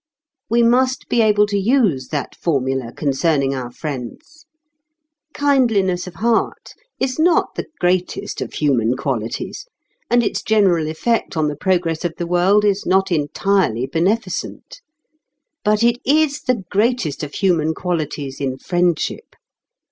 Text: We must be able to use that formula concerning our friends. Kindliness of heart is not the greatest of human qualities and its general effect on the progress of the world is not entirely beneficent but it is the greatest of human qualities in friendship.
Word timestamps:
We 0.49 0.63
must 0.63 1.07
be 1.09 1.21
able 1.21 1.45
to 1.45 1.59
use 1.59 2.07
that 2.07 2.33
formula 2.35 2.91
concerning 2.91 3.53
our 3.53 3.69
friends. 3.69 4.47
Kindliness 5.35 6.07
of 6.07 6.15
heart 6.15 6.73
is 6.99 7.19
not 7.19 7.53
the 7.53 7.67
greatest 7.79 8.41
of 8.41 8.53
human 8.53 8.97
qualities 8.97 9.67
and 10.09 10.23
its 10.23 10.41
general 10.41 10.87
effect 10.87 11.37
on 11.37 11.49
the 11.49 11.55
progress 11.55 12.03
of 12.03 12.15
the 12.17 12.25
world 12.25 12.65
is 12.65 12.83
not 12.83 13.11
entirely 13.11 13.85
beneficent 13.85 14.81
but 15.63 15.83
it 15.83 15.99
is 16.03 16.41
the 16.41 16.63
greatest 16.71 17.21
of 17.21 17.35
human 17.35 17.75
qualities 17.75 18.41
in 18.41 18.57
friendship. 18.57 19.35